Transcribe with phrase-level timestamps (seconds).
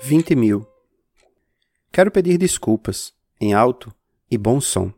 [0.00, 0.66] Vinte mil.
[1.92, 3.94] Quero pedir desculpas, em alto
[4.30, 4.90] e bom som.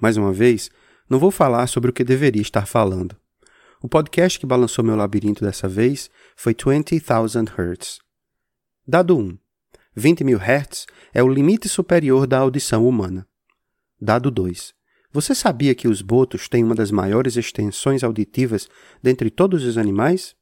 [0.00, 0.70] Mais uma vez,
[1.10, 3.16] não vou falar sobre o que deveria estar falando.
[3.82, 7.98] O podcast que balançou meu labirinto dessa vez foi 20,000 Hertz.
[8.86, 9.41] Dado 1.
[9.94, 13.26] 20 mil Hz é o limite superior da audição humana.
[14.00, 14.72] Dado 2.
[15.12, 18.68] Você sabia que os botos têm uma das maiores extensões auditivas
[19.02, 20.34] dentre todos os animais?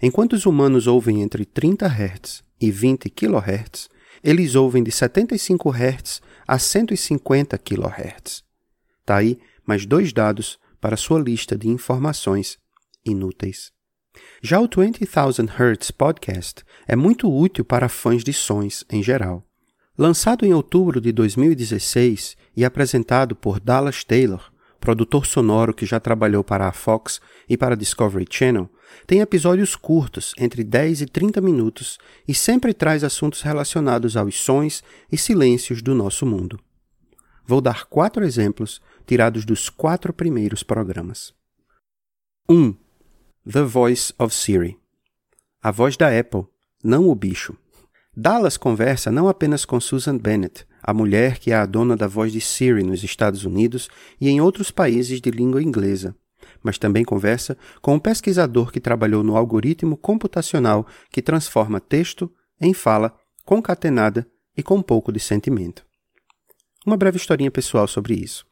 [0.00, 3.90] Enquanto os humanos ouvem entre 30 Hz e 20 kHz,
[4.24, 8.42] eles ouvem de 75 Hz a 150 kHz.
[9.04, 12.58] Tá aí mais dois dados para sua lista de informações
[13.04, 13.70] inúteis.
[14.42, 19.44] Já o 20,000 Hertz Podcast é muito útil para fãs de sons em geral.
[19.96, 26.44] Lançado em outubro de 2016 e apresentado por Dallas Taylor, produtor sonoro que já trabalhou
[26.44, 28.70] para a Fox e para a Discovery Channel,
[29.06, 34.82] tem episódios curtos, entre 10 e 30 minutos, e sempre traz assuntos relacionados aos sons
[35.10, 36.58] e silêncios do nosso mundo.
[37.46, 41.32] Vou dar quatro exemplos tirados dos quatro primeiros programas.
[42.48, 42.54] 1.
[42.54, 42.76] Um,
[43.50, 44.76] The Voice of Siri.
[45.62, 46.44] A voz da Apple,
[46.84, 47.56] não o bicho.
[48.14, 52.30] Dallas conversa não apenas com Susan Bennett, a mulher que é a dona da voz
[52.30, 53.88] de Siri nos Estados Unidos
[54.20, 56.14] e em outros países de língua inglesa,
[56.62, 62.74] mas também conversa com um pesquisador que trabalhou no algoritmo computacional que transforma texto em
[62.74, 65.86] fala concatenada e com um pouco de sentimento.
[66.84, 68.44] Uma breve historinha pessoal sobre isso.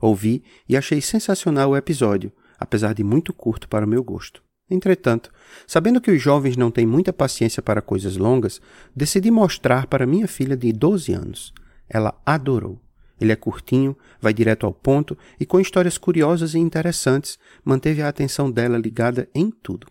[0.00, 4.43] Ouvi e achei sensacional o episódio, apesar de muito curto para o meu gosto.
[4.70, 5.30] Entretanto,
[5.66, 8.60] sabendo que os jovens não têm muita paciência para coisas longas,
[8.96, 11.52] decidi mostrar para minha filha de 12 anos.
[11.88, 12.80] Ela adorou.
[13.20, 18.08] Ele é curtinho, vai direto ao ponto e com histórias curiosas e interessantes, manteve a
[18.08, 19.86] atenção dela ligada em tudo.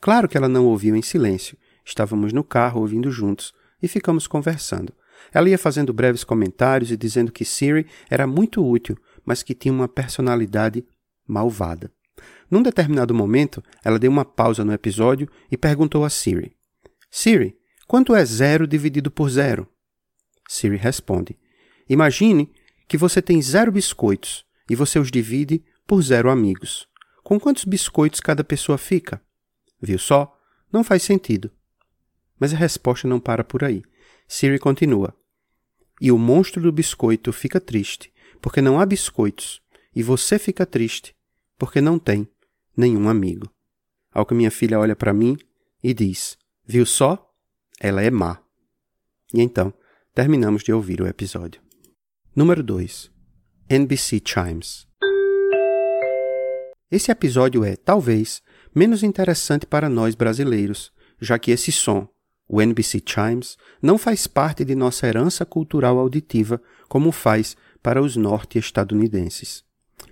[0.00, 1.56] Claro que ela não ouviu em silêncio.
[1.84, 4.92] Estávamos no carro ouvindo juntos e ficamos conversando.
[5.32, 9.72] Ela ia fazendo breves comentários e dizendo que Siri era muito útil, mas que tinha
[9.72, 10.84] uma personalidade
[11.26, 11.90] malvada.
[12.50, 16.56] Num determinado momento, ela deu uma pausa no episódio e perguntou a Siri:
[17.10, 19.68] Siri, quanto é zero dividido por zero?
[20.48, 21.38] Siri responde:
[21.88, 22.52] Imagine
[22.88, 26.88] que você tem zero biscoitos e você os divide por zero amigos.
[27.22, 29.22] Com quantos biscoitos cada pessoa fica?
[29.80, 30.36] Viu só?
[30.72, 31.50] Não faz sentido.
[32.38, 33.82] Mas a resposta não para por aí.
[34.26, 35.14] Siri continua:
[36.00, 39.60] E o monstro do biscoito fica triste, porque não há biscoitos,
[39.94, 41.14] e você fica triste,
[41.60, 42.26] porque não tem
[42.74, 43.46] nenhum amigo.
[44.10, 45.36] Ao que minha filha olha para mim
[45.84, 47.30] e diz: Viu só?
[47.78, 48.42] Ela é má.
[49.34, 49.72] E então,
[50.14, 51.60] terminamos de ouvir o episódio.
[52.34, 53.10] Número 2
[53.68, 54.88] NBC Chimes
[56.90, 58.40] Esse episódio é, talvez,
[58.74, 60.90] menos interessante para nós brasileiros,
[61.20, 62.08] já que esse som,
[62.48, 68.16] o NBC Chimes, não faz parte de nossa herança cultural auditiva como faz para os
[68.16, 69.68] norte-estadunidenses.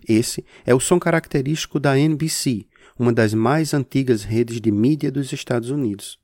[0.09, 2.67] Esse é o som característico da NBC,
[2.99, 6.19] uma das mais antigas redes de mídia dos Estados Unidos.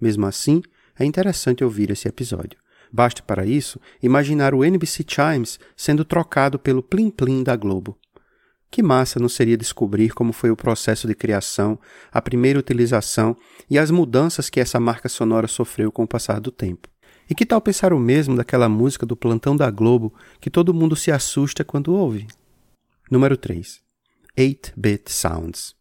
[0.00, 0.60] Mesmo assim,
[0.98, 2.58] é interessante ouvir esse episódio.
[2.92, 7.96] Basta para isso imaginar o NBC Chimes sendo trocado pelo Plim Plim da Globo.
[8.70, 11.78] Que massa não seria descobrir como foi o processo de criação,
[12.10, 13.36] a primeira utilização
[13.70, 16.88] e as mudanças que essa marca sonora sofreu com o passar do tempo.
[17.30, 20.96] E que tal pensar o mesmo daquela música do plantão da Globo que todo mundo
[20.96, 22.26] se assusta quando ouve?
[23.10, 23.80] Número 3.
[24.36, 25.74] 8-Bit Sounds.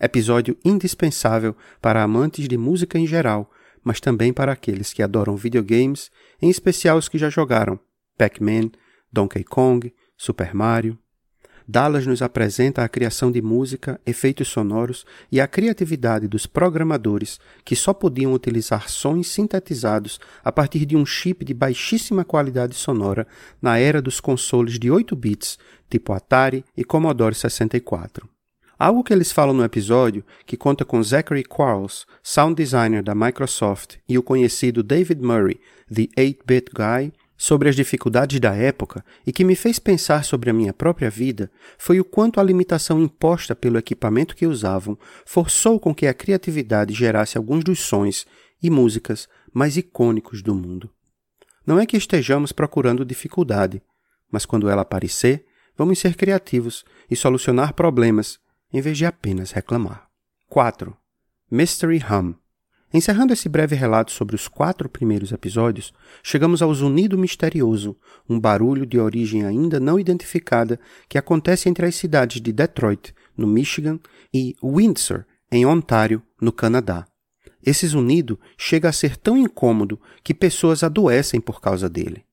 [0.00, 3.50] Episódio indispensável para amantes de música em geral,
[3.84, 6.10] mas também para aqueles que adoram videogames,
[6.40, 7.78] em especial os que já jogaram
[8.16, 8.70] Pac-Man,
[9.12, 10.98] Donkey Kong, Super Mario,
[11.70, 17.76] Dallas nos apresenta a criação de música, efeitos sonoros e a criatividade dos programadores que
[17.76, 23.26] só podiam utilizar sons sintetizados a partir de um chip de baixíssima qualidade sonora
[23.60, 25.58] na era dos consoles de 8 bits,
[25.90, 28.26] tipo Atari e Commodore 64.
[28.78, 33.96] Algo que eles falam no episódio, que conta com Zachary Quarles, sound designer da Microsoft,
[34.08, 35.60] e o conhecido David Murray,
[35.92, 40.52] The 8-Bit Guy, sobre as dificuldades da época e que me fez pensar sobre a
[40.52, 41.48] minha própria vida
[41.78, 46.92] foi o quanto a limitação imposta pelo equipamento que usavam forçou com que a criatividade
[46.92, 48.26] gerasse alguns dos sons
[48.60, 50.90] e músicas mais icônicos do mundo.
[51.64, 53.80] Não é que estejamos procurando dificuldade,
[54.30, 55.46] mas quando ela aparecer,
[55.76, 58.40] vamos ser criativos e solucionar problemas
[58.72, 60.08] em vez de apenas reclamar.
[60.48, 60.96] 4.
[61.50, 62.34] Mystery Hum
[62.92, 65.92] Encerrando esse breve relato sobre os quatro primeiros episódios,
[66.22, 67.96] chegamos ao zunido misterioso,
[68.28, 73.46] um barulho de origem ainda não identificada que acontece entre as cidades de Detroit, no
[73.46, 74.00] Michigan,
[74.32, 77.06] e Windsor, em Ontário, no Canadá.
[77.64, 82.24] Esse zunido chega a ser tão incômodo que pessoas adoecem por causa dele.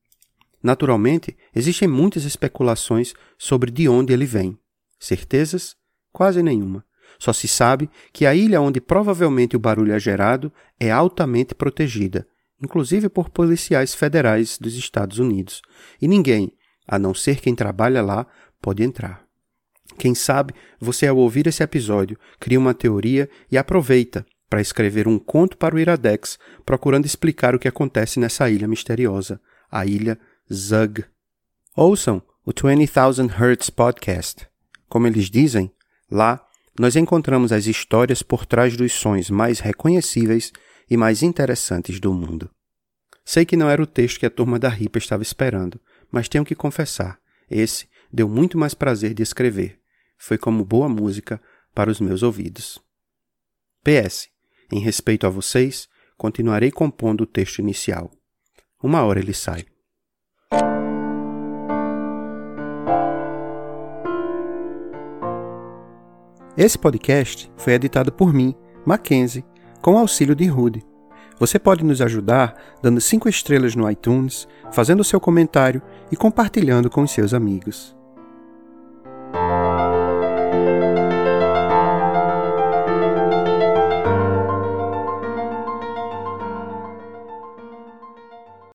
[0.63, 4.57] Naturalmente, existem muitas especulações sobre de onde ele vem.
[4.97, 5.75] Certezas?
[6.11, 6.85] Quase nenhuma.
[7.17, 12.27] Só se sabe que a ilha onde provavelmente o barulho é gerado é altamente protegida,
[12.61, 15.61] inclusive por policiais federais dos Estados Unidos,
[16.01, 16.51] e ninguém,
[16.87, 18.27] a não ser quem trabalha lá,
[18.61, 19.25] pode entrar.
[19.97, 25.17] Quem sabe você, ao ouvir esse episódio, cria uma teoria e aproveita para escrever um
[25.17, 29.39] conto para o Iradex, procurando explicar o que acontece nessa ilha misteriosa,
[29.71, 30.19] a ilha
[30.51, 31.03] Zug.
[31.75, 34.47] Ouçam o 20,000 Hertz Podcast.
[34.87, 35.71] Como eles dizem,
[36.09, 36.44] lá
[36.77, 40.51] nós encontramos as histórias por trás dos sons mais reconhecíveis
[40.89, 42.49] e mais interessantes do mundo.
[43.23, 45.79] Sei que não era o texto que a turma da RIPA estava esperando,
[46.11, 47.19] mas tenho que confessar,
[47.49, 49.79] esse deu muito mais prazer de escrever.
[50.17, 51.41] Foi como boa música
[51.73, 52.79] para os meus ouvidos.
[53.83, 54.29] PS.
[54.71, 55.87] Em respeito a vocês,
[56.17, 58.11] continuarei compondo o texto inicial.
[58.81, 59.65] Uma hora ele sai.
[66.57, 68.55] Esse podcast foi editado por mim,
[68.85, 69.43] Mackenzie,
[69.81, 70.85] com auxílio de Rude.
[71.37, 77.05] Você pode nos ajudar dando 5 estrelas no iTunes, fazendo seu comentário e compartilhando com
[77.05, 77.93] seus amigos.